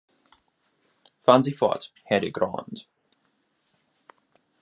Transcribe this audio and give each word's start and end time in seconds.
Fahren 1.19 1.43
Sie 1.43 1.53
fort, 1.53 1.93
Herr 2.05 2.21
de 2.21 2.31
Grandes. 2.31 2.87